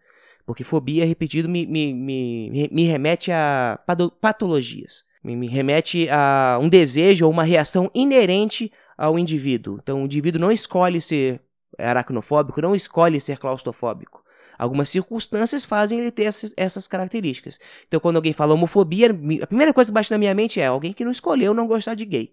Porque 0.46 0.64
fobia, 0.64 1.04
repetido, 1.04 1.48
me, 1.48 1.66
me, 1.66 1.92
me, 1.94 2.68
me 2.72 2.84
remete 2.84 3.30
a 3.30 3.78
patologias 4.20 5.04
me 5.22 5.46
remete 5.46 6.08
a 6.08 6.58
um 6.60 6.68
desejo 6.68 7.26
ou 7.26 7.30
uma 7.30 7.44
reação 7.44 7.90
inerente 7.94 8.72
ao 8.96 9.18
indivíduo. 9.18 9.78
Então, 9.82 10.02
o 10.02 10.04
indivíduo 10.04 10.40
não 10.40 10.50
escolhe 10.50 11.00
ser 11.00 11.40
aracnofóbico, 11.78 12.60
não 12.60 12.74
escolhe 12.74 13.20
ser 13.20 13.38
claustrofóbico. 13.38 14.22
Algumas 14.58 14.90
circunstâncias 14.90 15.64
fazem 15.64 16.00
ele 16.00 16.10
ter 16.10 16.24
essas, 16.56 16.86
características. 16.86 17.58
Então, 17.88 17.98
quando 17.98 18.16
alguém 18.16 18.32
fala 18.32 18.52
homofobia, 18.52 19.08
a 19.42 19.46
primeira 19.46 19.72
coisa 19.72 19.90
que 19.90 19.94
bate 19.94 20.10
na 20.10 20.18
minha 20.18 20.34
mente 20.34 20.60
é 20.60 20.66
alguém 20.66 20.92
que 20.92 21.04
não 21.04 21.12
escolheu 21.12 21.54
não 21.54 21.66
gostar 21.66 21.94
de 21.94 22.04
gay. 22.04 22.32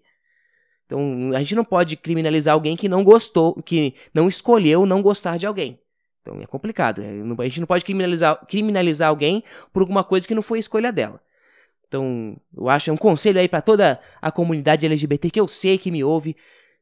Então, 0.88 1.32
a 1.34 1.38
gente 1.40 1.54
não 1.54 1.64
pode 1.64 1.98
criminalizar 1.98 2.54
alguém 2.54 2.74
que 2.74 2.88
não 2.88 3.04
gostou, 3.04 3.62
que 3.62 3.94
não 4.14 4.26
escolheu 4.26 4.86
não 4.86 5.02
gostar 5.02 5.36
de 5.36 5.46
alguém. 5.46 5.78
Então, 6.22 6.40
é 6.40 6.46
complicado. 6.46 7.02
É, 7.02 7.10
a 7.10 7.48
gente 7.48 7.60
não 7.60 7.66
pode 7.66 7.84
criminalizar, 7.84 8.46
criminalizar 8.46 9.10
alguém 9.10 9.44
por 9.70 9.82
alguma 9.82 10.02
coisa 10.02 10.26
que 10.26 10.34
não 10.34 10.40
foi 10.40 10.58
escolha 10.58 10.90
dela. 10.90 11.20
Então, 11.86 12.38
eu 12.56 12.70
acho 12.70 12.88
é 12.88 12.92
um 12.92 12.96
conselho 12.96 13.38
aí 13.38 13.46
para 13.46 13.60
toda 13.60 14.00
a 14.20 14.32
comunidade 14.32 14.86
LGBT 14.86 15.30
que 15.30 15.40
eu 15.40 15.46
sei 15.46 15.76
que 15.76 15.90
me 15.90 16.02
ouve 16.02 16.34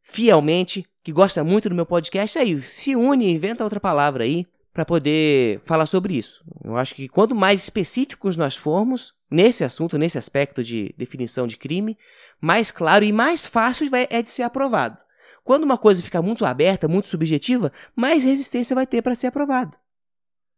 fielmente, 0.04 0.86
que 1.02 1.10
gosta 1.10 1.42
muito 1.42 1.68
do 1.68 1.74
meu 1.74 1.86
podcast, 1.86 2.38
aí 2.38 2.60
se 2.62 2.94
une, 2.94 3.28
inventa 3.28 3.64
outra 3.64 3.80
palavra 3.80 4.22
aí 4.22 4.46
para 4.76 4.84
poder 4.84 5.62
falar 5.64 5.86
sobre 5.86 6.14
isso. 6.14 6.44
Eu 6.62 6.76
acho 6.76 6.94
que 6.94 7.08
quanto 7.08 7.34
mais 7.34 7.62
específicos 7.62 8.36
nós 8.36 8.54
formos 8.54 9.14
nesse 9.30 9.64
assunto, 9.64 9.96
nesse 9.96 10.18
aspecto 10.18 10.62
de 10.62 10.94
definição 10.98 11.46
de 11.46 11.56
crime, 11.56 11.96
mais 12.38 12.70
claro 12.70 13.02
e 13.02 13.10
mais 13.10 13.46
fácil 13.46 13.88
vai, 13.88 14.06
é 14.10 14.20
de 14.20 14.28
ser 14.28 14.42
aprovado. 14.42 14.98
Quando 15.42 15.64
uma 15.64 15.78
coisa 15.78 16.02
fica 16.02 16.20
muito 16.20 16.44
aberta, 16.44 16.86
muito 16.86 17.06
subjetiva, 17.06 17.72
mais 17.94 18.22
resistência 18.22 18.76
vai 18.76 18.86
ter 18.86 19.00
para 19.00 19.14
ser 19.14 19.28
aprovado. 19.28 19.78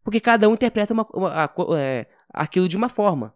Porque 0.03 0.19
cada 0.19 0.49
um 0.49 0.55
interpreta 0.55 0.93
uma, 0.93 1.07
uma, 1.15 1.45
a, 1.45 1.51
é, 1.79 2.07
aquilo 2.35 2.67
de 2.67 2.77
uma 2.77 2.89
forma. 2.89 3.33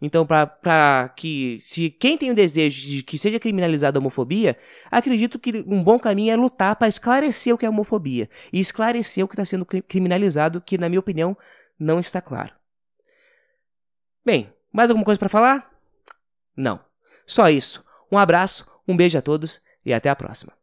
Então, 0.00 0.26
para 0.26 1.08
que, 1.16 1.58
se 1.60 1.88
quem 1.88 2.18
tem 2.18 2.30
o 2.30 2.34
desejo 2.34 2.86
de 2.86 3.02
que 3.02 3.16
seja 3.16 3.40
criminalizada 3.40 3.98
a 3.98 4.00
homofobia, 4.00 4.56
acredito 4.90 5.38
que 5.38 5.64
um 5.66 5.82
bom 5.82 5.98
caminho 5.98 6.32
é 6.32 6.36
lutar 6.36 6.76
para 6.76 6.88
esclarecer 6.88 7.54
o 7.54 7.58
que 7.58 7.64
é 7.64 7.68
homofobia 7.68 8.28
e 8.52 8.60
esclarecer 8.60 9.24
o 9.24 9.28
que 9.28 9.34
está 9.34 9.44
sendo 9.44 9.64
criminalizado, 9.64 10.60
que, 10.60 10.76
na 10.76 10.88
minha 10.88 11.00
opinião, 11.00 11.36
não 11.78 11.98
está 11.98 12.20
claro. 12.20 12.52
Bem, 14.24 14.52
mais 14.72 14.90
alguma 14.90 15.04
coisa 15.04 15.18
para 15.18 15.30
falar? 15.30 15.70
Não. 16.54 16.78
Só 17.24 17.48
isso. 17.48 17.84
Um 18.10 18.18
abraço, 18.18 18.66
um 18.86 18.96
beijo 18.96 19.16
a 19.16 19.22
todos 19.22 19.62
e 19.84 19.94
até 19.94 20.10
a 20.10 20.16
próxima. 20.16 20.56